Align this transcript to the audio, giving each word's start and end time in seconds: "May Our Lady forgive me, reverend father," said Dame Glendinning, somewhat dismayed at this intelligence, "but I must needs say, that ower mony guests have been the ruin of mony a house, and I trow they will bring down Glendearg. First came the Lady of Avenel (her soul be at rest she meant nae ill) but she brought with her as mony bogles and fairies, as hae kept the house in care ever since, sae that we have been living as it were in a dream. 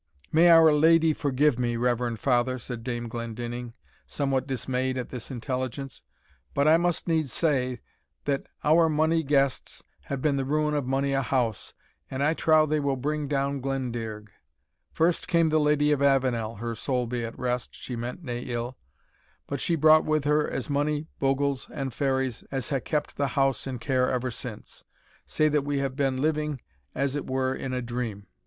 "May 0.31 0.49
Our 0.49 0.73
Lady 0.73 1.13
forgive 1.13 1.59
me, 1.59 1.77
reverend 1.77 2.19
father," 2.19 2.57
said 2.57 2.83
Dame 2.83 3.07
Glendinning, 3.07 3.73
somewhat 4.07 4.47
dismayed 4.47 4.97
at 4.97 5.09
this 5.09 5.29
intelligence, 5.29 6.01
"but 6.55 6.67
I 6.67 6.77
must 6.77 7.07
needs 7.07 7.31
say, 7.31 7.81
that 8.25 8.47
ower 8.63 8.89
mony 8.89 9.21
guests 9.21 9.83
have 10.05 10.19
been 10.19 10.37
the 10.37 10.43
ruin 10.43 10.73
of 10.73 10.87
mony 10.87 11.13
a 11.13 11.21
house, 11.21 11.75
and 12.09 12.23
I 12.23 12.33
trow 12.33 12.65
they 12.65 12.79
will 12.79 12.95
bring 12.95 13.27
down 13.27 13.61
Glendearg. 13.61 14.31
First 14.91 15.27
came 15.27 15.49
the 15.49 15.59
Lady 15.59 15.91
of 15.91 16.01
Avenel 16.01 16.55
(her 16.55 16.73
soul 16.73 17.05
be 17.05 17.23
at 17.23 17.37
rest 17.37 17.75
she 17.75 17.95
meant 17.95 18.23
nae 18.23 18.39
ill) 18.47 18.79
but 19.45 19.59
she 19.59 19.75
brought 19.75 20.03
with 20.03 20.23
her 20.23 20.49
as 20.49 20.67
mony 20.67 21.05
bogles 21.19 21.69
and 21.69 21.93
fairies, 21.93 22.43
as 22.49 22.69
hae 22.69 22.79
kept 22.79 23.17
the 23.17 23.27
house 23.37 23.67
in 23.67 23.77
care 23.77 24.09
ever 24.09 24.31
since, 24.31 24.83
sae 25.27 25.47
that 25.47 25.63
we 25.63 25.77
have 25.77 25.95
been 25.95 26.17
living 26.19 26.59
as 26.95 27.15
it 27.15 27.29
were 27.29 27.53
in 27.53 27.71
a 27.71 27.83
dream. 27.83 28.25